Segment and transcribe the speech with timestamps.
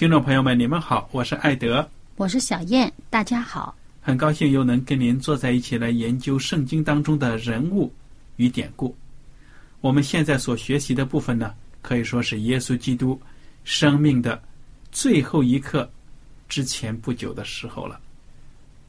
[0.00, 7.92] 听众朋友们，你们好，我是艾德，我是小燕，大家好，很高兴又能跟您坐在一起来研究圣经当中的人物
[8.36, 8.96] 与典故。
[9.82, 13.20] 我们现在所学习的部分呢，可以说是耶稣基督
[13.62, 14.42] 生命的
[14.90, 15.86] 最后一刻
[16.48, 18.00] 之前不久的时候了。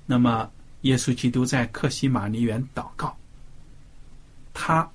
[0.06, 0.50] 那么，
[0.84, 3.14] 耶稣基督在克西马尼园祷告，
[4.54, 4.90] 他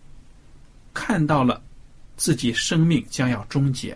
[0.94, 1.60] 看到了
[2.16, 3.94] 自己生命将要终结，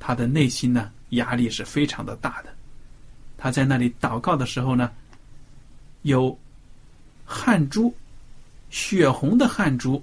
[0.00, 0.90] 他的内心呢？
[1.10, 2.54] 压力是非常的大的。
[3.38, 4.90] 他在那里祷告的时候呢，
[6.02, 6.36] 有
[7.24, 7.94] 汗珠，
[8.70, 10.02] 血红的汗珠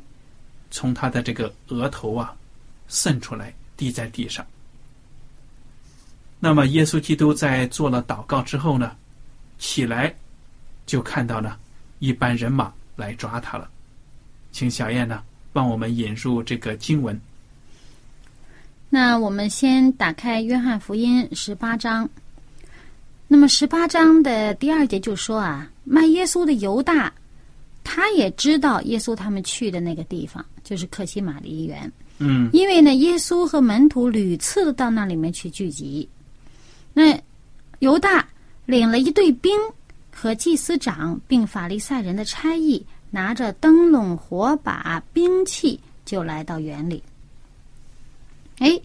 [0.70, 2.36] 从他的这个额头啊
[2.88, 4.46] 渗出来，滴在地上。
[6.40, 8.96] 那么，耶稣基督在做了祷告之后呢，
[9.58, 10.14] 起来
[10.86, 11.58] 就看到呢
[12.00, 13.70] 一班人马来抓他了。
[14.52, 17.20] 请小燕呢帮我们引入这个经文。
[18.94, 22.08] 那我们先打开《约翰福音》十八章。
[23.28, 27.12] 那么十八章的第二节就说啊，卖耶稣的犹大，
[27.84, 31.92] 他也知道耶稣他们去的那个地方就是克西玛丽园。
[32.20, 36.08] 嗯，因为呢，耶稣和门徒屡次到那里面去聚集。
[36.94, 37.20] 那
[37.80, 38.24] 犹大
[38.68, 39.58] 领了一队兵
[40.14, 47.02] 和祭司长并法利赛人的差役，拿着灯笼、火把、兵器，就来到园里。
[48.60, 48.80] 哎，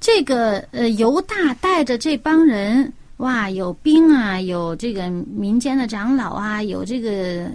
[0.00, 7.50] 这个呃，犹大带着这帮人，哇，有兵啊，有这个民间的长老啊，有这个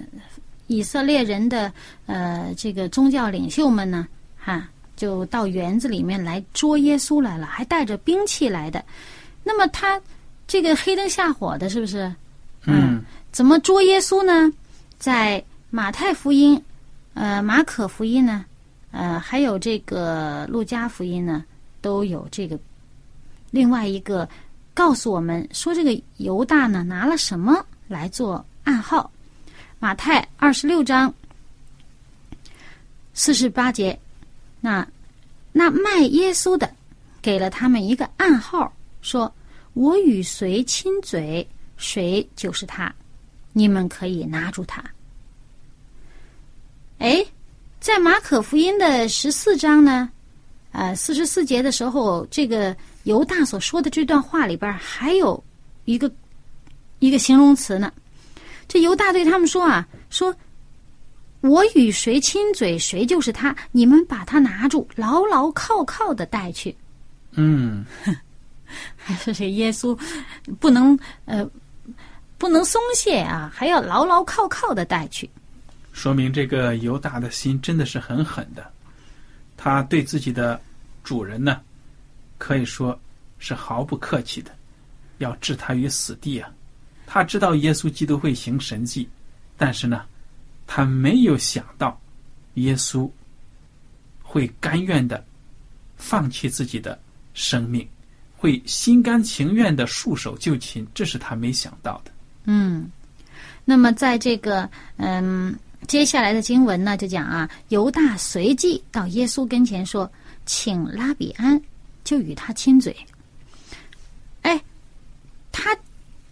[0.67, 1.71] 以色列人的
[2.05, 4.07] 呃这个宗教领袖们呢，
[4.37, 8.83] 哈，就到园子里面来捉耶稣来了，还带着兵器来的。
[9.43, 10.01] 那么他
[10.47, 12.13] 这个黑灯瞎火的，是不是？
[12.65, 13.03] 嗯。
[13.31, 14.51] 怎么捉耶稣呢？
[14.97, 16.59] 在马太福音、
[17.13, 18.43] 呃马可福音呢？
[18.91, 21.45] 呃，还有这个路加福音呢，
[21.79, 22.59] 都有这个
[23.51, 24.27] 另外一个
[24.73, 29.11] 告诉我们说，这个犹大呢拿了什么来做暗号？
[29.77, 31.13] 马太二十六章
[33.13, 33.97] 四十八节，
[34.59, 34.85] 那
[35.51, 36.69] 那卖耶稣的
[37.21, 39.31] 给了他们一个暗号，说
[39.73, 42.93] ：“我与谁亲嘴，谁就是他，
[43.53, 44.83] 你们可以拿住他。”
[46.97, 47.23] 哎。
[47.79, 50.09] 在马可福音的十四章呢，
[50.73, 55.41] 呃，四十四节的时候，这个犹大所说的这段话里边还有
[55.85, 56.11] 一个
[56.99, 57.91] 一个形容词呢。
[58.67, 60.35] 这犹大对他们说啊，说
[61.39, 66.75] 我与谁亲嘴，谁就是他，你们把他拿住，牢牢靠靠的带去。
[67.31, 67.85] 嗯，
[68.97, 69.97] 还是这耶稣
[70.59, 71.49] 不能呃
[72.37, 75.29] 不能松懈啊，还要牢牢靠靠的带去。
[75.99, 78.71] 说明这个犹大的心真的是很狠的，
[79.57, 80.57] 他对自己的
[81.03, 81.59] 主人呢，
[82.37, 82.97] 可以说
[83.37, 84.49] 是毫不客气的，
[85.17, 86.49] 要置他于死地啊！
[87.05, 89.09] 他知道耶稣基督会行神迹，
[89.57, 90.05] 但是呢，
[90.65, 91.99] 他没有想到
[92.53, 93.11] 耶稣
[94.23, 95.21] 会甘愿的
[95.97, 96.97] 放弃自己的
[97.33, 97.85] 生命，
[98.37, 102.11] 会心甘情愿的束手就擒，这是他没想到的。
[102.45, 102.89] 嗯，
[103.65, 105.53] 那么在这个嗯。
[105.87, 110.11] 接下来的经文呢，就讲啊，犹大随即到耶稣跟前说
[110.45, 111.59] ：“请拉比安。”
[112.03, 112.95] 就与他亲嘴。
[114.41, 114.59] 哎，
[115.51, 115.77] 他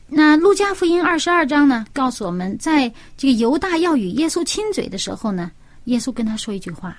[0.08, 5.52] 那路加福音二十二章呢，告诉我们，在这个犹大要与耶稣亲嘴的时候呢，
[5.86, 6.98] 耶稣跟他说一句话。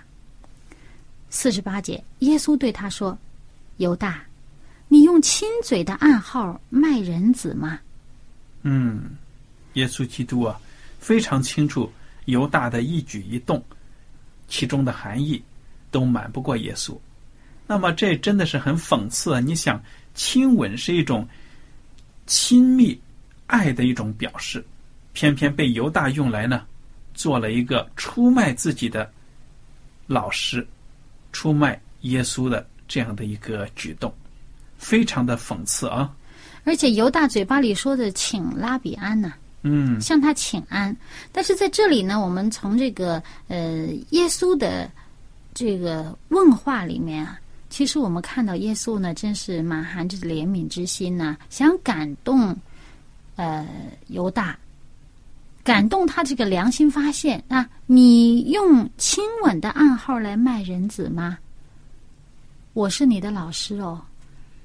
[1.31, 3.19] 四十八节，耶稣对他说
[3.79, 4.23] ：“犹大，
[4.87, 7.81] 你用亲嘴的暗号卖人子吗？”
[8.63, 9.17] 嗯，
[9.75, 10.61] 耶稣基督啊，
[11.01, 11.91] 非常清楚
[12.29, 13.63] 犹大的一举一动，
[14.49, 15.43] 其中的含义
[15.91, 16.97] 都瞒不过耶稣。
[17.67, 19.41] 那么这真的是很讽刺啊！
[19.41, 19.83] 你想，
[20.15, 21.27] 亲吻是一种
[22.27, 22.99] 亲密
[23.47, 24.63] 爱的一种表示，
[25.15, 26.67] 偏偏被犹大用来呢，
[27.15, 29.11] 做了一个出卖自己的
[30.07, 30.67] 老师、
[31.33, 34.13] 出卖耶稣的这样的一个举动，
[34.77, 36.15] 非常的讽刺啊！
[36.65, 39.33] 而且犹大嘴巴里说的“请拉比安”呢，
[39.63, 40.97] 嗯，向他请安，
[41.33, 44.91] 但是在这里呢，我们从这个呃耶稣的
[45.53, 47.39] 这个问话里面啊。
[47.71, 52.57] 其实我们看到耶稣呢，真是满含着怜悯之心呢，想感动，
[53.37, 53.67] 呃，
[54.07, 54.57] 犹大，
[55.63, 57.69] 感动他这个良心发现啊！
[57.85, 61.37] 你用亲吻的暗号来卖人子吗？
[62.73, 64.01] 我是你的老师哦，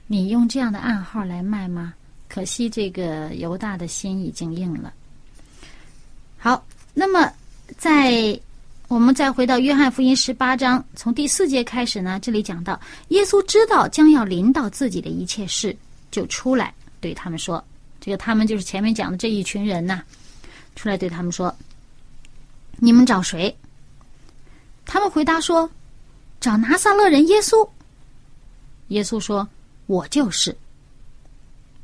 [0.08, 1.94] 你用这样的暗号来卖吗？
[2.34, 4.92] 可惜这个犹大的心已经硬了。
[6.38, 6.66] 好，
[6.96, 7.32] 那么
[7.78, 8.40] 在。
[8.90, 15.76] 我们再回到约翰福音十八章，从第四节开始呢，这里讲到耶稣知道将要临到自己的一切事，
[16.12, 17.64] 就出来对他们说
[18.00, 20.04] ：“这个他们就是前面讲的这一群人呐，
[20.76, 21.56] 出来对他们说，
[22.78, 23.56] 你们找谁？”
[24.86, 25.68] 他们回答说
[26.40, 27.68] ：“找拿撒勒人耶稣。”
[28.90, 29.48] 耶稣说
[29.88, 30.56] ：“我就是。”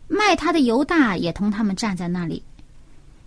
[0.10, 2.44] 卖他的犹大也同他们站在那里。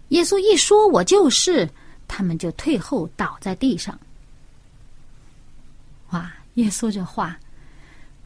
[0.09, 1.67] 耶稣一说：“我就是。”
[2.07, 3.99] 他们就退后倒在地上。
[6.11, 6.31] 哇！
[6.57, 7.35] 耶稣这话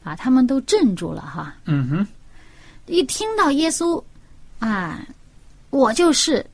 [0.03, 1.55] 把他们都镇住了哈。
[1.67, 2.07] 嗯哼。
[2.87, 4.03] 一听到耶稣
[4.59, 5.07] 啊，
[5.71, 6.45] 我就是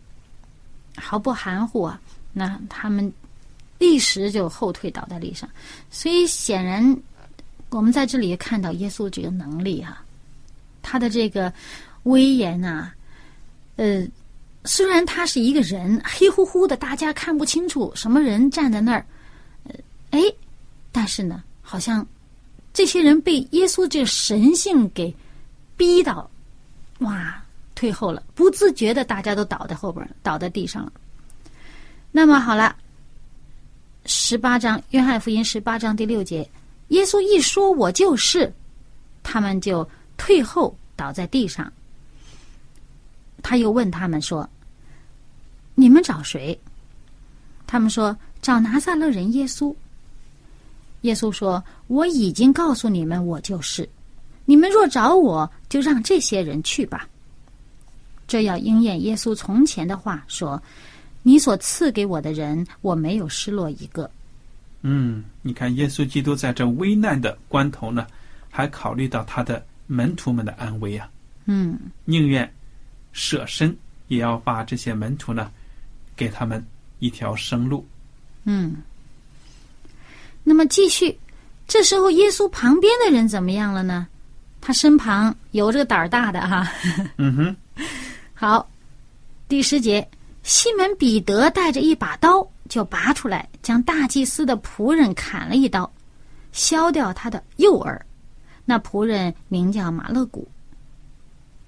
[0.96, 1.98] 毫不含糊啊，
[2.34, 3.10] 那他们
[3.78, 5.48] 立时就后退倒在地上。
[5.90, 6.94] 所以显然，
[7.70, 10.04] 我们在这里看到耶稣这个能力哈，
[10.82, 11.50] 他的这个
[12.04, 12.94] 威严啊，
[13.76, 14.06] 呃。
[14.64, 19.04] 虽然他是一个人，黑乎乎的，大家看不清楚什么人站在那儿，
[19.64, 19.74] 呃，
[20.12, 20.20] 哎，
[20.92, 22.06] 但是呢，好像
[22.72, 25.12] 这些人被耶稣这神性给
[25.76, 26.30] 逼到，
[27.00, 27.42] 哇，
[27.74, 30.92] 退后了，不自觉的，大家都倒在后边，倒在地上了。
[32.12, 32.76] 那么好了，
[34.06, 36.48] 十八章《约翰福音》十八章第六节，
[36.90, 38.54] 耶稣一说“我就是”，
[39.24, 39.84] 他们就
[40.16, 41.72] 退后倒在地上。
[43.42, 44.48] 他又问他们说
[45.74, 46.58] ：“你们找谁？”
[47.66, 49.74] 他们说：“找拿撒勒人耶稣。”
[51.02, 53.88] 耶稣说：“我已经告诉你们，我就是。
[54.44, 57.08] 你们若找我，就让这些人去吧。”
[58.28, 60.62] 这要应验耶稣从前的话说
[61.22, 64.08] ：“你所赐给我的人，我没有失落一个。”
[64.82, 68.06] 嗯，你看，耶稣基督在这危难的关头呢，
[68.50, 71.08] 还考虑到他的门徒们的安危啊。
[71.46, 72.52] 嗯，宁愿。
[73.12, 73.76] 舍身
[74.08, 75.50] 也要把这些门徒呢，
[76.16, 76.64] 给他们
[76.98, 77.86] 一条生路。
[78.44, 78.76] 嗯。
[80.42, 81.18] 那么继续，
[81.68, 84.06] 这时候耶稣旁边的人怎么样了呢？
[84.60, 86.68] 他身旁有这个胆儿大的哈。
[87.16, 87.56] 嗯哼。
[88.34, 88.68] 好，
[89.48, 90.08] 第十节，
[90.42, 95.90] 西门彼得带着一把刀就拔出来，将大祭司的仆人砍了一刀，
[96.52, 98.04] 削掉他的右耳。
[98.64, 100.48] 那仆人名叫马勒古。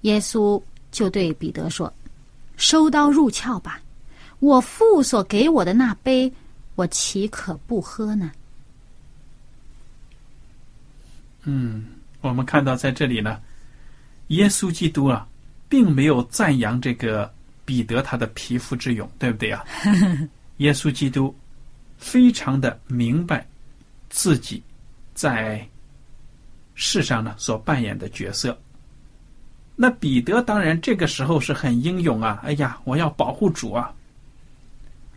[0.01, 0.61] 耶稣。
[0.95, 1.93] 就对彼得说
[2.55, 3.81] ：“收刀入鞘吧，
[4.39, 6.31] 我父所给我的那杯，
[6.75, 8.31] 我岂可不喝呢？”
[11.43, 11.85] 嗯，
[12.21, 13.41] 我们看到在这里呢，
[14.27, 15.27] 耶稣基督啊，
[15.67, 17.29] 并没有赞扬这个
[17.65, 19.65] 彼得他的皮肤之勇，对不对啊？
[20.57, 21.35] 耶稣基督
[21.97, 23.45] 非常的明白
[24.09, 24.63] 自己
[25.13, 25.67] 在
[26.73, 28.57] 世上呢所扮演的角色。
[29.77, 32.39] 那彼得当然这个时候是很英勇啊！
[32.43, 33.93] 哎呀，我要保护主啊，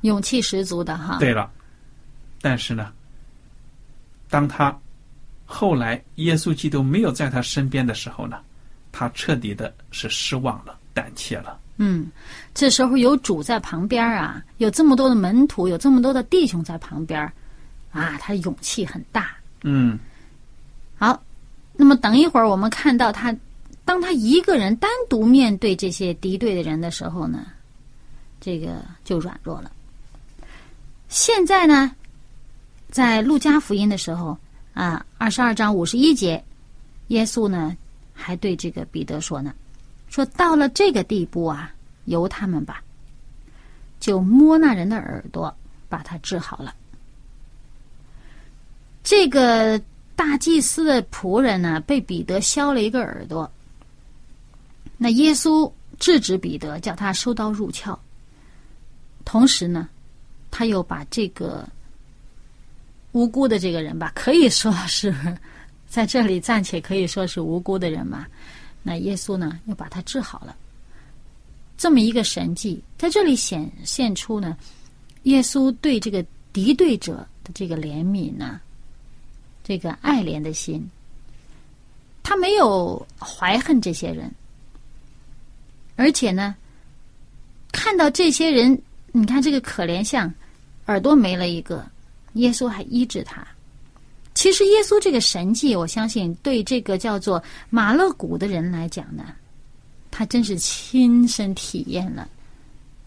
[0.01, 1.19] 勇气十足的哈。
[1.21, 1.49] 对了，
[2.41, 2.93] 但是呢，
[4.29, 4.77] 当他
[5.47, 8.39] 后来耶稣基督没有在他身边的时候呢，
[8.91, 11.57] 他彻底的是失望了，胆怯了。
[11.77, 12.11] 嗯，
[12.53, 17.21] 这时候有主在旁边啊，有这么多的门徒，有这么多的弟兄在旁边，
[17.93, 19.31] 啊，他勇气很大。
[19.63, 19.97] 嗯，
[20.97, 21.23] 好，
[21.75, 23.33] 那么等一会儿我们看到他。
[23.89, 27.47] 当他一个人单独面对这些敌对的人的时候呢，
[28.39, 29.73] 这个就软弱了。
[31.09, 31.91] 现在呢，
[32.91, 34.37] 在路加福音的时候
[34.75, 36.45] 啊，二十二章五十一节，
[37.07, 37.75] 耶稣呢
[38.13, 39.55] 还对这个彼得说呢，
[40.11, 41.73] 说到了这个地步啊，
[42.05, 42.83] 由他们吧，
[43.99, 45.57] 就摸那人的耳朵，
[45.89, 46.75] 把他治好了。
[49.03, 49.81] 这个
[50.15, 53.51] 大祭司的仆人呢，被彼得削了一个耳朵。
[54.99, 57.99] 那耶稣制止彼得，叫他收刀入鞘。
[59.25, 59.89] 同时呢，
[60.51, 61.67] 他又把这个
[63.13, 65.15] 无辜的这个人吧，可以说是
[65.89, 68.27] 在这里暂且可以说是无辜的人嘛。
[68.83, 70.55] 那耶稣呢，又把他治好了。
[71.77, 74.57] 这么一个神迹，在这里显现出呢，
[75.23, 78.61] 耶稣对这个敌对者的这个怜悯呢。
[79.65, 80.89] 这个爱怜的心，
[82.23, 84.35] 他没有怀恨这些人，
[85.99, 86.55] 而且呢，
[87.73, 90.33] 看到这些人，你看这个可怜相，
[90.87, 91.85] 耳朵没了一个，
[92.35, 93.45] 耶稣还医治他。
[94.33, 99.35] 其实耶稣这个神迹，我相信对这个叫做马勒古的人来讲呢，
[100.09, 102.29] 他真是亲身体验了，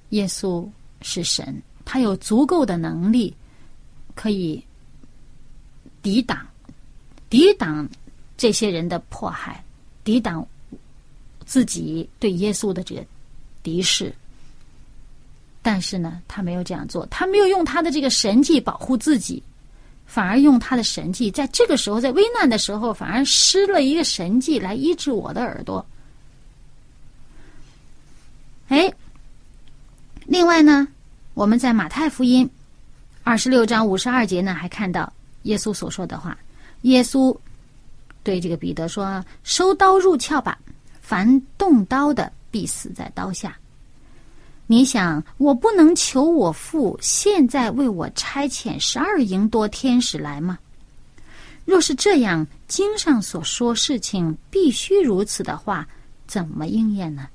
[0.10, 0.68] 耶稣
[1.02, 3.34] 是神，他有足够的能力
[4.16, 4.62] 可以
[6.02, 6.46] 抵挡。
[7.30, 7.88] 抵挡
[8.36, 9.64] 这些人的迫害，
[10.04, 10.46] 抵挡
[11.52, 13.04] 自己对耶稣的这个
[13.62, 14.14] 敌视。
[15.62, 19.44] 但是呢，他没有这样做，他没有用他的这个神迹保护自己，
[20.06, 25.86] 反而用他的神迹，在这个时候，在危难的时候，反而施了一个神迹来医治我的耳朵。
[28.70, 28.90] 哎，
[30.26, 30.88] 另外呢，
[31.34, 32.50] 我们在马太福音
[33.24, 35.12] 二十六章五十二节呢，还看到
[35.44, 36.38] 耶稣所说的话。
[36.84, 37.38] 耶稣
[38.24, 40.58] 对这个彼得说：“收刀入鞘吧，
[41.12, 43.54] 凡动刀的必死在刀下。
[44.66, 50.58] 你想，我不能求我父现在为我差遣十二营多天使来吗？
[51.66, 55.86] 若是这样，经上所说事情必须如此的话，
[56.28, 57.28] 怎么应验呢？”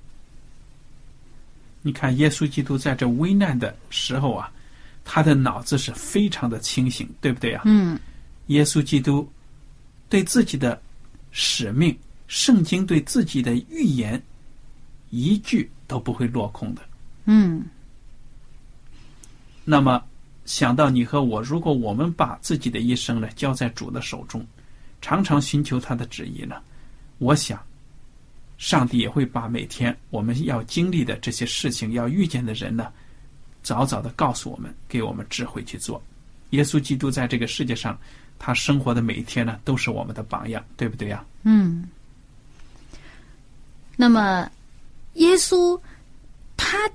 [1.85, 4.50] 你看，耶稣基督在这危难的时候啊，
[5.04, 7.61] 他的脑子是非常的清醒，对不对啊？
[7.66, 8.00] 嗯，
[8.47, 9.30] 耶稣基督。
[10.09, 10.80] 对自己的
[11.30, 11.95] 使命，
[12.26, 14.21] 圣经对自己的预言，
[15.11, 16.83] 一句都不会落空的。
[17.25, 17.64] 嗯。
[19.64, 20.02] 那么，
[20.45, 24.47] 想到你和我，如果我们把自己的一生呢交在主的手中，
[25.00, 26.56] 常常寻求他的旨意呢，
[27.18, 27.61] 我想，
[28.59, 32.92] 上帝也会把每天我们要经历的这些事情、要遇见的人呢，
[33.62, 36.02] 早早的告诉我们，给我们智慧去做。
[36.50, 37.99] 耶稣基督在这个世界上。
[38.38, 41.25] 他生活的每一天呢，都是我们的榜样，对不对呀？
[41.45, 41.88] 嗯。
[43.97, 44.50] 那么，
[45.15, 45.79] 耶稣
[46.57, 46.91] 他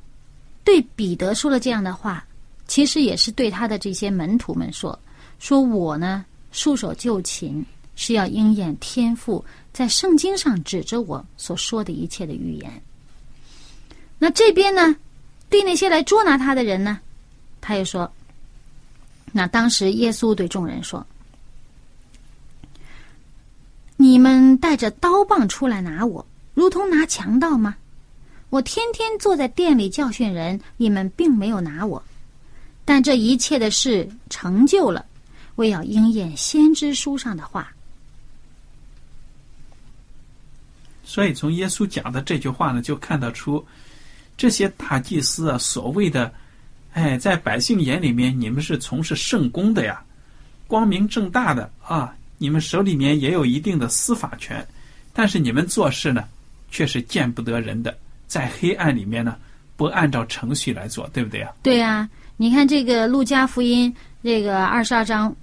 [0.64, 2.24] 对彼得说了这样的话，
[2.68, 4.98] 其实也是对他的这些门徒们说
[5.40, 7.66] ：“说我呢，束手就擒，
[7.96, 9.44] 是要应验天父
[9.74, 12.82] 在圣经上指着我所说的一切的预言。”
[14.20, 14.96] 那这边呢，
[15.50, 17.00] 对那些来捉拿他的人呢，
[17.60, 18.10] 他又说
[19.34, 21.06] ：“那当时耶稣对众人说。”
[23.98, 27.76] 你们带着刀棒出来拿我，如同拿强盗吗？
[28.50, 32.04] 我天天坐在店里教训人，你们并没有拿我。
[32.84, 35.06] 但这一切的事成就了，
[35.56, 37.72] 为要应验先知书上的话。
[41.04, 43.66] 所以，从耶稣讲的这句话呢，就看得出，
[44.36, 46.34] 这些大祭司啊，所谓的，
[46.94, 50.04] 哎，在百姓眼里面，你们是从事圣公的呀，
[50.68, 52.14] 光明正大的啊。
[52.38, 54.68] 你们手里面也有一定的司法权，
[55.14, 56.28] 但是你们做事呢，
[56.72, 59.36] 却是见不得人的，在黑暗里面呢，
[59.76, 61.52] 不按照程序来做，对不对啊？
[61.62, 65.36] 对呀，你看这个路加福音这个二十二章，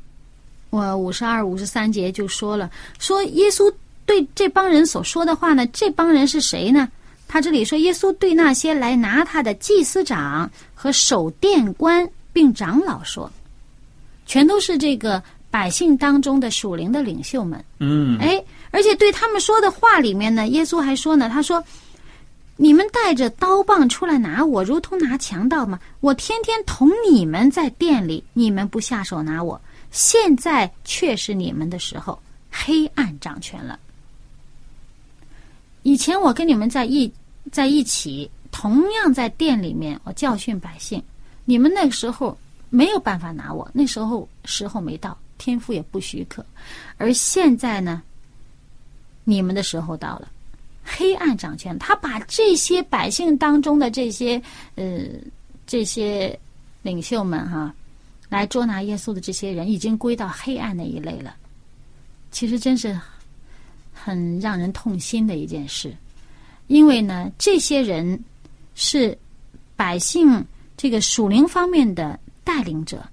[0.71, 3.73] 我五十二、五十三节就说了，说耶稣
[4.05, 6.89] 对这帮人所说的话呢，这帮人是谁呢？
[7.29, 13.31] 他这里说，耶稣对那些来拿他的祭司长和守殿官并长老说，
[14.27, 15.23] 全都是这个。
[15.51, 18.39] 百姓当中的属灵的领袖们，嗯，哎，
[18.71, 21.63] 而且对他们说的话里面呢，耶稣还说呢，他说
[22.57, 25.81] ：“你们带着刀棒出来拿我，如同拿强盗吗？
[26.01, 29.61] 我天天同你们在店里，你们不下手拿我，
[29.91, 32.21] 现在却是你们的时候，
[32.51, 33.79] 黑暗掌权了。
[35.83, 37.11] 以前我跟你们在一
[37.51, 41.03] 在一起，同样在店里面，我教训百姓，
[41.45, 42.37] 你们那个时候
[42.69, 46.45] 没有办法拿我，那时候时候没到。”天赋也不许可，
[46.97, 48.03] 而现在呢，
[49.29, 50.29] 你们的时候到了，
[50.83, 54.41] 黑暗掌权，他把这些百姓当中的这些
[54.75, 55.05] 呃
[55.67, 56.39] 这些
[56.81, 57.75] 领袖们哈，
[58.31, 61.37] 来捉拿耶稣的这些人，已经归到黑暗那一类了。
[62.31, 62.99] 其实真是
[63.93, 65.95] 很让人痛心的一件事，
[66.69, 68.19] 因为呢，这些人
[68.75, 69.17] 是
[69.77, 70.43] 百姓
[70.75, 73.07] 这个属灵方面的带领者，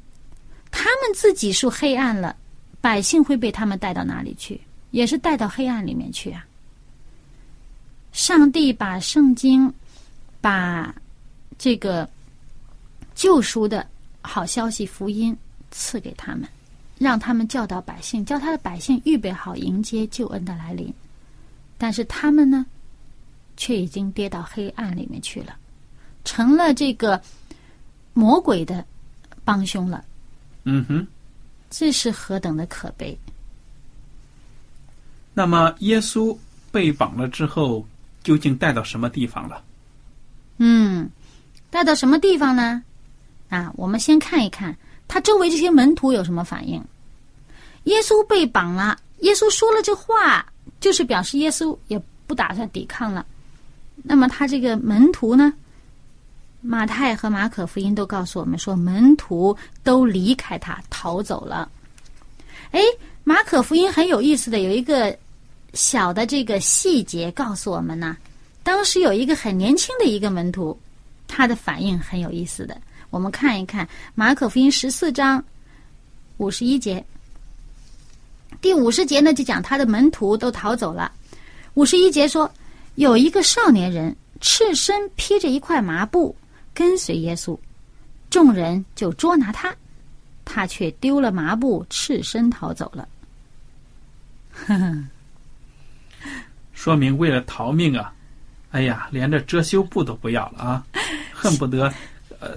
[0.71, 2.33] 他们自己是黑暗了，
[2.79, 4.61] 百姓会被他们带到哪里去？
[4.95, 6.47] 也是带到黑暗里面去啊！
[8.13, 9.69] 上帝把圣经，
[10.39, 10.95] 把
[11.57, 12.09] 这个
[13.13, 13.85] 救赎的
[14.21, 15.35] 好消息福音
[15.69, 16.47] 赐给他们。
[16.97, 20.93] 让他们教导百姓，教他的百姓预备好迎接救恩的来临。
[21.77, 22.65] 但是他们呢，
[23.57, 25.57] 却已经跌到黑暗里面去了，
[26.23, 27.21] 成了这个
[28.13, 28.85] 魔鬼的
[29.43, 30.05] 帮凶了。
[30.63, 31.05] 嗯哼，
[31.69, 33.19] 这是何等的可悲！
[35.35, 36.35] 那么耶稣
[36.71, 37.85] 被绑了之后，
[38.23, 39.61] 究竟带到什么地方了？
[40.57, 41.07] 嗯，
[41.69, 42.81] 带到什么地方呢？
[43.49, 44.75] 啊，我们先看一看。
[45.07, 46.83] 他周围这些门徒有什么反应？
[47.83, 50.43] 耶稣被绑了，耶稣说了这话，
[50.79, 53.23] 就是表示耶稣也不打算抵抗了。
[54.01, 55.53] 那么他这个门徒呢？
[56.61, 61.69] 马太和马可福音都告诉我们说，门徒都离开他逃走了。
[62.71, 62.81] 哎，
[63.23, 65.15] 马可福音很有意思的，有一个
[65.75, 68.17] 小的这个细节告诉我们呢。
[68.63, 70.75] 当时有一个很年轻的一个门徒，
[71.27, 72.75] 他的反应很有意思的。
[73.11, 75.43] 我们看一看《马可福音》十四章
[76.37, 77.05] 五十一节，
[78.59, 81.11] 第五十节呢就讲他的门徒都逃走了。
[81.75, 82.51] 五十一节说，
[82.95, 86.35] 有一个少年人赤身披着一块麻布
[86.73, 87.57] 跟随耶稣，
[88.29, 89.75] 众人就捉拿他，
[90.43, 93.07] 他却丢了麻布，赤身逃走了。
[94.51, 95.03] 呵呵，
[96.75, 98.13] 说明为了逃命啊，
[98.69, 100.85] 哎呀，连这遮羞布都不要了啊，
[101.33, 101.91] 恨不得
[102.39, 102.51] 呃。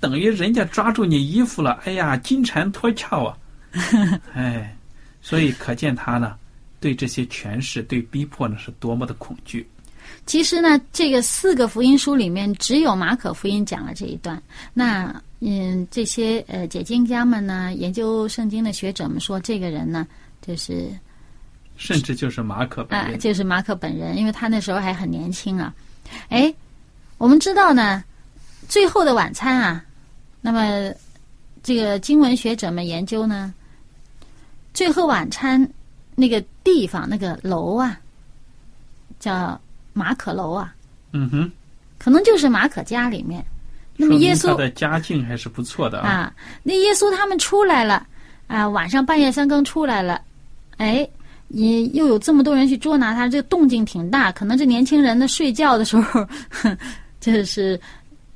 [0.00, 3.36] 等于人家抓住你衣服了，哎呀，金蝉脱壳啊！
[4.32, 4.74] 哎，
[5.20, 6.36] 所以可见他呢，
[6.80, 9.68] 对这些权势、对逼迫呢，是多么的恐惧。
[10.24, 14.42] 其实呢，这个四个福音书里面，只有马可福音讲了这一段。
[14.72, 20.06] 那嗯，这些呃解经家们呢，研究圣经的学者们说，这个人呢，
[20.40, 20.88] 就是
[21.80, 25.72] 甚至就是马可本人，就是马可本人，因为他那时候还很年轻啊。
[26.28, 26.52] 哎，
[27.16, 28.04] 我们知道呢，
[28.68, 29.82] 最后的晚餐啊。
[30.42, 30.92] 那么，
[31.62, 33.54] 这个经文学者们研究呢，
[34.74, 35.66] 最后晚餐
[36.14, 37.98] 那个地方那个楼啊，
[39.18, 39.58] 叫
[39.94, 40.74] 马可楼啊。
[41.12, 41.50] 嗯哼。
[41.98, 43.42] 可能就是马可家里面。
[43.96, 46.32] 那么耶稣他的家境还是不错的啊。
[46.62, 48.06] 那耶稣他们出来了
[48.48, 50.20] 啊，晚上半夜三更出来了，
[50.76, 51.08] 哎，
[51.50, 54.32] 也又有这么多人去捉拿他，这个动静挺大。
[54.32, 56.26] 可能这年轻人呢睡觉的时候，
[57.20, 57.80] 这是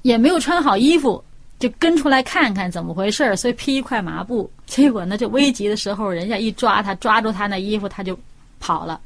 [0.03, 1.23] 也没有穿好衣服。
[1.61, 4.51] 就跟出来看看怎么回事儿，所以披一块麻布。
[4.67, 8.19] 结果呢，这危急的时候，人家一抓他，抓住他那衣服，他就
[8.59, 9.01] 跑了。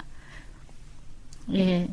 [1.55, 1.87] 哎，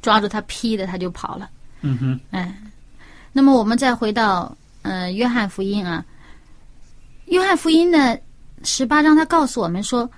[0.00, 1.50] 抓住他披的，他就跑了。
[1.82, 2.20] 嗯哼。
[2.30, 2.56] 哎，
[3.32, 6.02] 那么我们再回到呃约翰福音啊，
[7.26, 8.16] 约翰福音呢
[8.62, 10.08] 十八章，他告诉我们说，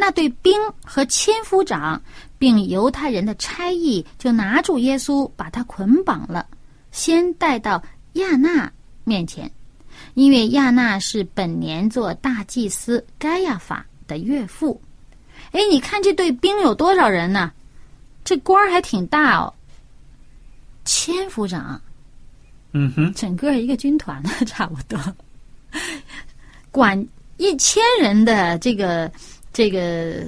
[0.00, 2.00] 那对兵和千夫长
[2.38, 6.46] 并犹太人的差役就拿住耶稣，把他捆绑了，
[6.90, 7.82] 先带到。
[8.14, 8.72] 亚纳
[9.04, 9.48] 面前，
[10.14, 14.82] 因为亚纳是本年做大祭司该亚法的岳父。
[15.52, 17.52] 哎，你看这队兵有多少人呢？
[18.24, 19.54] 这官儿还挺大哦，
[20.84, 21.80] 千夫长。
[22.72, 24.98] 嗯哼，整个一个军团呢， 差不多，
[26.72, 29.08] 管一千人的这个
[29.60, 30.24] 这个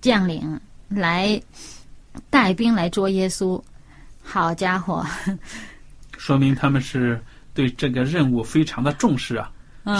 [0.00, 1.42] 将领来
[2.30, 3.60] 带兵来捉耶稣。
[4.22, 5.04] 好家伙！
[6.16, 7.20] 说明他们是
[7.52, 9.50] 对这个任务非常的重视啊，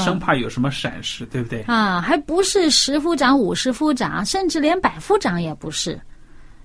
[0.04, 1.62] 生怕有什么闪失，对不对？
[1.62, 6.00] 啊，还不是十夫长、五十夫长，甚至连百夫长也不是，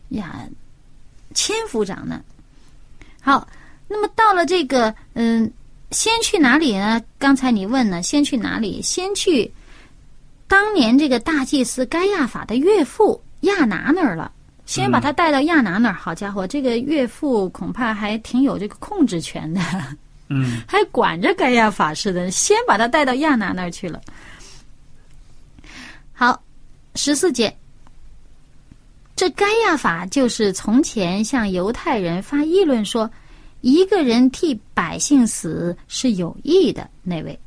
[0.10, 0.48] 呀，
[1.34, 2.22] 千夫长呢？
[3.20, 3.48] 好，
[3.88, 5.52] 那么到了这个，嗯，
[5.90, 7.02] 先去哪里呢？
[7.18, 8.80] 刚才你问呢，先去哪里？
[8.80, 9.52] 先去
[10.52, 14.30] 当年这个大祭司该亚法的岳父亚拿那儿了。
[14.66, 19.62] 先把他带到亚拿那儿，好家伙，这个岳父恐怕还挺有这个控制权的，
[20.28, 22.30] 嗯， 还管着该亚法似的。
[22.30, 24.02] 先把他带到亚拿那儿去了。
[26.12, 26.42] 好，
[26.96, 27.54] 十四节，
[29.16, 33.10] 这该亚法就是从前向犹太人发议论说，
[33.62, 37.38] 一个人替百姓死是有益的那位。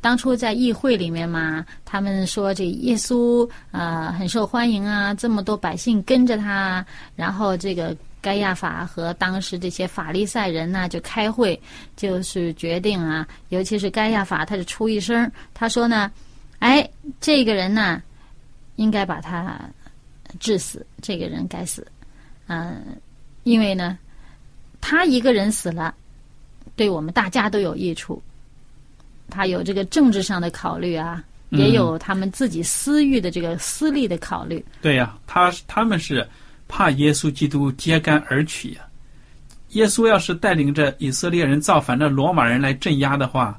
[0.00, 6.84] 当初在议会里面嘛，他们说这耶稣啊很受欢迎啊，这么多百姓跟着他，
[7.16, 11.60] 然后这个盖亚法和当时这些法利赛人呢，就开会，
[11.96, 16.10] 就是决定啊，尤其是盖亚法，他就出一声，他说呢，
[16.58, 16.88] 哎，
[17.20, 18.02] 这个人呢，
[18.76, 19.60] 应该把他
[20.38, 21.86] 致死，这个人该死，
[22.46, 22.84] 嗯，
[23.42, 23.98] 因为呢，
[24.80, 25.94] 他一个人死了，
[26.76, 28.22] 对我们大家都有益处，
[29.28, 34.64] 他有这个政治上的考虑啊，也有他们自己私欲的这个私利的考虑。
[34.82, 36.26] 对呀，他他们是。
[36.70, 38.82] 怕耶稣基督揭竿而起呀！
[39.70, 43.58] 耶稣要是带领着以色列人造反的罗马人来镇压的话，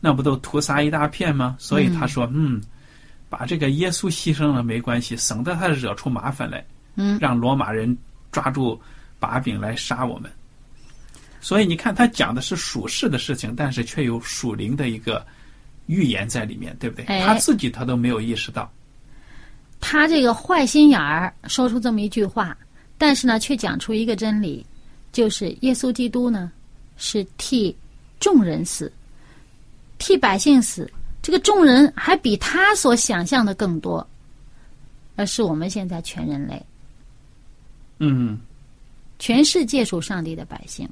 [0.00, 1.56] 那不都屠杀一大片吗？
[1.58, 2.60] 所以他说：“嗯，
[3.30, 6.62] 把这个耶稣牺牲了没关系，省得他惹出麻烦来。
[6.96, 7.96] 嗯，让罗马人
[8.30, 8.78] 抓住
[9.18, 10.30] 把柄来杀我们。”
[11.42, 15.26] 所以你看，他讲的是属世的事情，但是却有属灵的一个
[15.86, 17.04] 预言在里面，对不对？
[17.04, 18.72] 他自己他都没有意识到。
[19.80, 22.56] 他这个坏心眼儿说出这么一句话，
[22.96, 24.64] 但是呢，却讲出一个真理，
[25.10, 26.52] 就是耶稣基督呢
[26.96, 27.76] 是替
[28.20, 28.90] 众人死，
[29.98, 30.88] 替百姓死。
[31.20, 34.06] 这个众人还比他所想象的更多，
[35.16, 36.64] 而是我们现在全人类，
[37.98, 38.38] 嗯，
[39.18, 40.88] 全世界属上帝的百姓。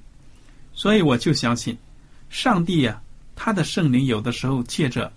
[0.81, 1.77] 所以我就相信，
[2.31, 3.03] 上帝呀，
[3.37, 5.13] 他的圣灵有的时候借着，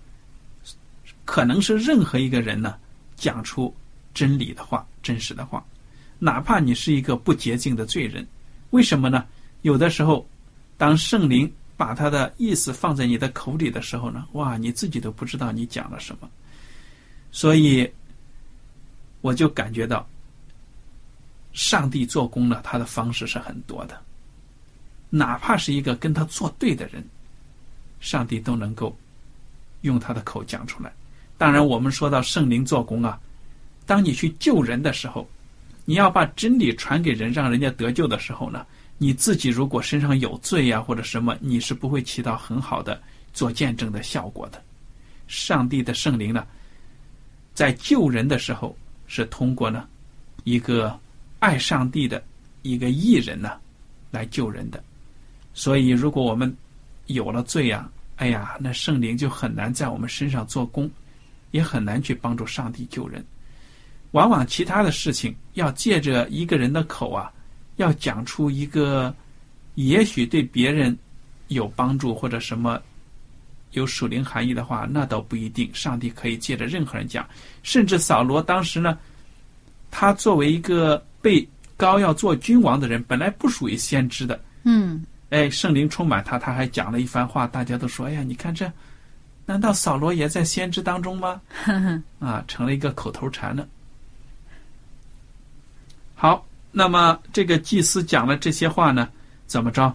[1.24, 2.74] 可能是任何一个人呢。
[3.16, 3.74] 讲出
[4.12, 5.64] 真理的话、真实的话，
[6.18, 8.26] 哪怕你是一个不洁净的罪人，
[8.72, 9.24] 为什么呢？
[9.62, 10.28] 有的时候，
[10.76, 16.28] 当圣灵把他的意思放在你的口里的时候呢，哇，你自己都不知道你讲了什么。
[17.32, 17.90] 所以，
[19.22, 20.06] 我就感觉到，
[21.54, 23.98] 上帝做工呢，他的方式是很多的，
[25.16, 27.00] 哪怕是一个跟他作对的人，
[28.00, 28.96] 上帝都能够
[29.82, 30.92] 用他的口讲出来。
[31.38, 33.16] 当然，我们说到圣灵做工啊，
[33.86, 35.28] 当你去救人的时候，
[35.84, 38.66] 你要把真理传给人，让人家得救的时候呢，
[38.98, 43.00] 你自己如果身上有罪呀或者什么，你是不会起到很好的
[43.32, 44.60] 做见证的效果的。
[45.28, 46.44] 上帝的圣灵呢，
[47.54, 49.86] 在救人的时候是通过呢
[50.42, 50.98] 一个
[51.38, 52.20] 爱上帝的
[52.62, 53.52] 一个艺人呢
[54.10, 54.82] 来救人的。
[55.54, 56.54] 所以，如果我们
[57.06, 60.90] 有了罪呀，哎呀，那圣灵就很难在我们身上做工。
[61.54, 63.24] 也很难去帮助上帝救人，
[64.10, 67.30] 往往其他的事情要借着一个人的口啊，
[67.76, 69.14] 要讲出一个
[69.76, 70.98] 也许对别人
[71.46, 72.82] 有帮助或者什么
[73.70, 75.72] 有属灵含义的话，那倒不一定。
[75.72, 77.24] 上帝可以借着任何人讲，
[77.62, 78.98] 甚至扫罗当时呢，
[79.92, 88.70] 他作为一个被高要做君王的人，本来不属于先知的，嗯，哎，圣灵充满他，他还讲了一番话，大家都说：“哎呀，你看这。”
[89.46, 91.40] 难道扫罗也在先知当中吗？
[92.20, 93.66] 啊，成了一个口头禅了。
[96.14, 99.08] 好，那么这个祭司讲了这些话呢，
[99.46, 99.92] 怎么着？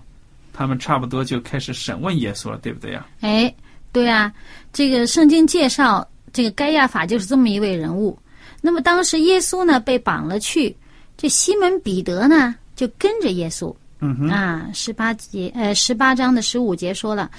[0.52, 3.08] 他们差不多就开始审问耶稣了，对不对呀？
[3.22, 3.56] 哎，
[3.94, 4.32] 对啊，
[4.74, 8.20] 这个圣经介绍这个该亚法就是这么一位人物。
[8.62, 10.76] 那么当时耶稣呢被绑了去，
[11.16, 13.74] 这西门彼得呢就跟着耶稣。
[14.00, 14.30] 嗯哼。
[14.30, 17.30] 啊，十八节呃十八章的十五节说了。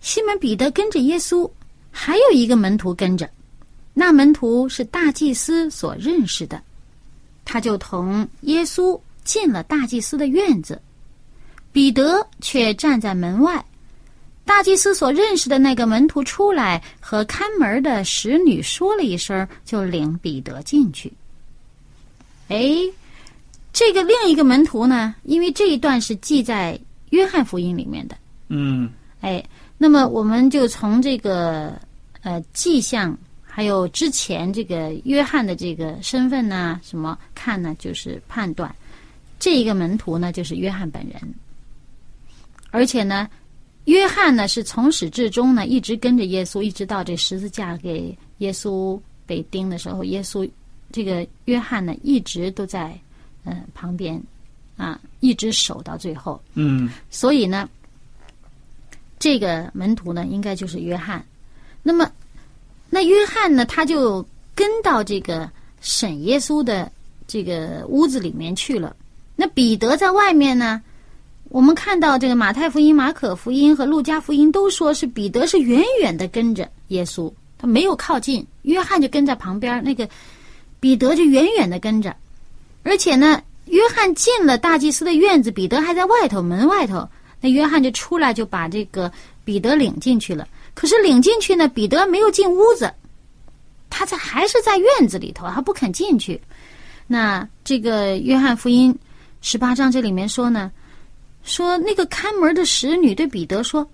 [0.00, 1.48] 西门彼得跟着耶稣，
[1.92, 3.30] 还有一个门徒跟着，
[3.94, 6.60] 那门徒是大祭司所认识的，
[7.44, 10.82] 他就同耶稣进了大祭司的院子，
[11.70, 13.64] 彼得却站在门外。
[14.44, 21.12] 大祭司所认识的那个门徒出来，和看门的使女说了一声，就领彼得进去。
[22.48, 22.74] 哎，
[23.72, 25.14] 这个另一个门徒呢？
[25.22, 26.78] 因为这一段是记在
[27.10, 28.16] 约翰福音里面的。
[28.48, 29.44] 嗯，哎。
[29.78, 31.76] 那么，我们就从这个
[32.22, 37.74] 呃迹象，还有之前这个约翰的这个身份呢，什么看呢？
[37.80, 38.72] 就是判断
[39.40, 41.20] 这一个门徒呢，就是约翰本人。
[42.70, 43.28] 而且呢，
[43.86, 50.48] 约翰呢是从始至终呢一直跟着耶稣，一直到这十字架给耶稣被钉的时候，耶稣
[50.92, 52.96] 这个约翰呢一直都在
[53.44, 54.22] 嗯旁边
[54.76, 56.40] 啊，一直守到最后。
[56.54, 57.68] 嗯，所以呢。
[59.18, 61.24] 这个门徒呢，应该就是约翰。
[61.80, 62.10] 那么，
[62.90, 65.48] 那约翰呢，他就跟到这个
[65.80, 66.90] 审耶稣的
[67.28, 68.96] 这个屋子里面去了。
[69.36, 70.82] 那彼得在外面呢，
[71.50, 78.44] 我们看到这个马太福音、马可福音和路加福音都说是彼得是远远的跟着耶稣，他没有靠近。
[78.62, 80.08] 约翰就跟在旁边，那个
[80.80, 82.12] 彼得就远远的跟着。
[82.82, 87.08] 而且呢，约翰进了大祭司的院子，彼得还在外头门外头。
[87.40, 89.10] 那约翰就出来，就把这个
[89.44, 90.46] 彼得领进去了。
[90.74, 92.92] 可是领进去呢，彼得没有进屋子，
[93.90, 96.40] 他在还是在院子里头，他不肯进去。
[97.06, 98.96] 那这个约翰福音
[99.40, 100.70] 十八章这里面说呢，
[101.42, 103.86] 说那个看门的使女对彼得说：“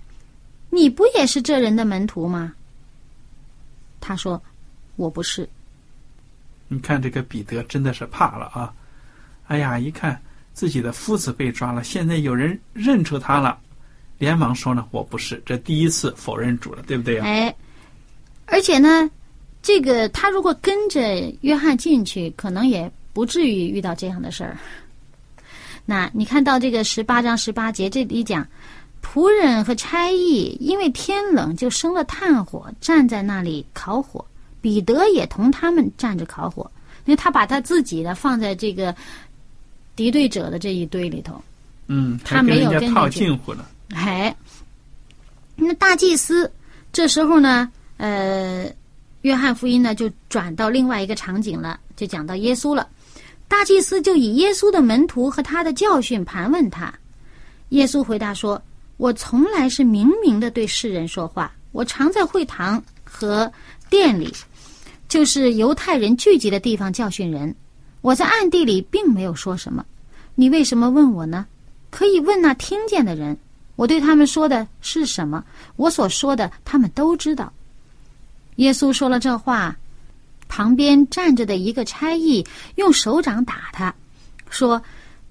[0.71, 2.53] 你不也是这人的门徒吗？”
[3.99, 4.41] 他说
[4.97, 5.49] ：“我不是。”
[6.69, 8.75] 你看这个彼得真的是怕了啊！
[9.49, 10.19] 哎呀，一看
[10.55, 13.59] 自己的夫子被抓了，现在有人认出他了，
[14.19, 17.25] 连忙说呢：“我不是。”这第一次否认主了，对不对呀？
[17.25, 17.55] 哎，
[18.47, 19.11] 而且呢，
[19.63, 21.01] 这个他如果跟着
[21.41, 24.57] 约翰进去，可能也不至于遇到这样的事儿。
[25.85, 28.47] 那你看到这个十八章十八节这里讲，
[29.03, 34.25] 仆人和差役因为天冷就生了炭火，站在那里烤火。
[34.61, 36.69] 彼得也同他们站着烤火，
[37.05, 38.95] 因为他把他自己的放在这个
[39.99, 41.43] 敌对者的这一堆里头。
[41.89, 43.69] 嗯，他没有跟套近乎了。
[43.93, 44.33] 哎，
[45.57, 46.49] 那大祭司
[46.93, 48.73] 这时候呢，呃，
[49.23, 52.87] 约翰福音呢就转到另外一个场景了，就讲到耶稣了。
[53.49, 56.95] 大祭司就以耶稣的门徒和他的教训盘问他。
[57.71, 58.63] 耶稣回答说
[58.99, 63.51] ：“我从来是明明的对世人说话，我常在会堂和
[63.91, 64.33] 店里。”
[65.09, 67.55] 就是犹太人聚集的地方教训人，
[68.01, 69.85] 我在暗地里并没有说什么。
[70.35, 71.47] 你为什么问我呢？
[71.91, 73.37] 可以问那听见的人。
[73.77, 75.45] 我对他们说的是什么？
[75.77, 77.53] 我所说的他们都知道。
[78.57, 79.77] 耶稣说了这话，
[80.49, 83.95] 旁边站着的一个差役用手掌打他，
[84.51, 84.83] 说：“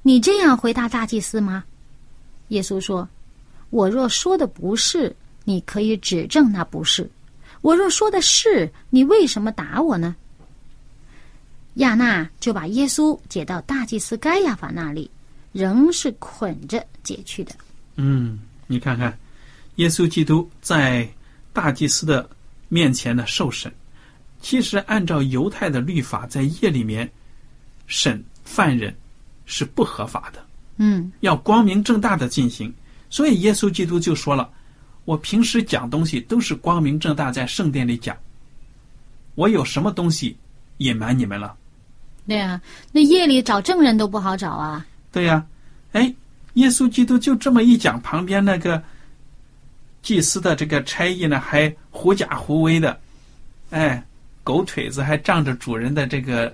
[0.01, 1.63] 你这样回答大祭司吗？”
[2.49, 3.07] 耶稣说
[3.69, 7.09] ：“我若说的不是，你可以指证那不是。”
[7.61, 10.15] 我若说的是，你为什么打我呢？
[11.77, 15.09] 亚娜就把耶稣解到大祭司该亚法那里，
[15.51, 17.55] 仍是捆着解去的。
[17.95, 19.17] 嗯，你看看，
[19.75, 21.07] 耶稣基督在
[21.53, 22.29] 大祭司的
[22.67, 23.73] 面前呢受审。
[24.41, 27.09] 其实按照犹太的律法，在夜里面
[27.87, 28.95] 审犯人
[29.45, 30.45] 是不合法的。
[30.77, 32.73] 嗯，要光明正大的进行。
[33.09, 34.49] 所以耶稣基督就说了。
[35.05, 38.13] 我平时讲东西都是光明正大在圣殿里讲，
[39.35, 40.35] 我有什么东西
[40.79, 41.55] 隐瞒你们了？
[42.27, 42.61] 对呀，
[42.91, 44.85] 那夜里找证人都不好找啊。
[45.11, 45.43] 对呀，
[45.93, 46.13] 哎，
[46.53, 48.81] 耶稣基督就这么一讲，旁边那个
[50.01, 52.99] 祭司的这个差役呢，还狐假虎威的，
[53.71, 54.03] 哎，
[54.43, 56.53] 狗腿子还仗着主人的这个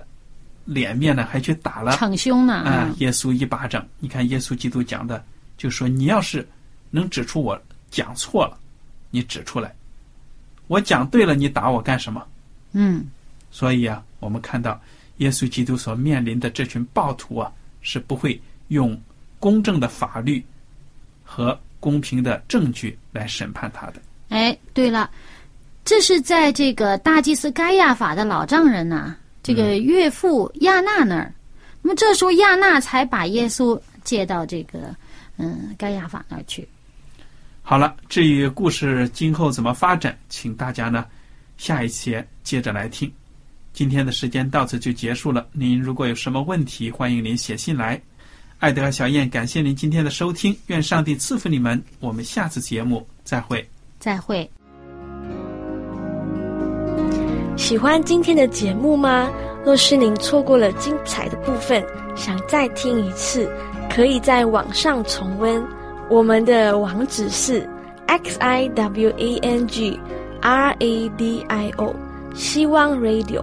[0.64, 2.54] 脸面呢，还去打了，逞凶呢。
[2.54, 5.22] 啊，耶稣一巴掌，你看耶稣基督讲的，
[5.58, 6.48] 就说你要是
[6.90, 7.60] 能指出我。
[7.90, 8.58] 讲错了，
[9.12, 9.68] 你指出来；
[10.66, 12.26] 我讲对了，你打我干什么？
[12.72, 13.06] 嗯，
[13.52, 14.80] 所以啊，我们看到
[15.18, 17.50] 耶稣基督所面临的这群暴徒啊，
[17.82, 19.00] 是不会用
[19.38, 20.44] 公正的法律
[21.22, 23.94] 和公平的证据来审判他的。
[24.30, 25.10] 哎，对了，
[25.84, 31.32] 这是在这个大祭司该亚法的老丈人呐，这个岳父亚纳那儿。
[31.82, 34.94] 那么这时候亚纳才把耶稣接到这个
[35.36, 36.66] 嗯该亚法那儿去。
[37.62, 41.04] 好了，至于故事今后怎么发展，请大家呢
[41.58, 43.12] 下一期接着来听。
[43.74, 45.44] 今天的时间到此就结束了。
[45.52, 48.00] 您如果有什么问题，欢迎您写信来。
[48.60, 51.82] 艾德和小燕，感谢您今天的收听，愿上帝赐福你们。
[51.98, 53.68] 我们下次节目再会。
[53.98, 54.48] 再会。
[57.56, 59.28] 喜欢今天的节目吗？
[59.64, 61.84] 若是您错过了精彩的部分，
[62.14, 63.50] 想再听一次，
[63.90, 65.62] 可以在网上重温。
[66.08, 67.68] 我们的网址是
[68.06, 69.98] x i w a n g
[70.40, 71.94] r a d i o
[72.34, 73.42] 希望 Radio，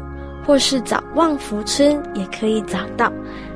[0.51, 3.09] 或是找旺福村也可以找到。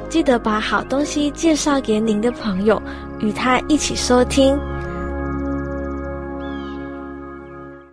[0.07, 2.81] 记得把好东西介绍给您的朋友，
[3.19, 4.57] 与他一起收听。